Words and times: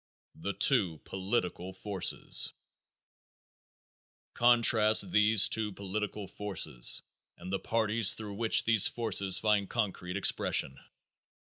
The 0.33 0.53
Two 0.53 0.97
Political 1.05 1.73
Forces. 1.73 2.53
Contrast 4.33 5.11
these 5.11 5.47
two 5.47 5.73
political 5.73 6.27
forces 6.27 7.03
and 7.37 7.51
the 7.51 7.59
parties 7.59 8.15
through 8.15 8.33
which 8.33 8.63
these 8.63 8.87
forces 8.87 9.37
find 9.37 9.69
concrete 9.69 10.17
expression! 10.17 10.79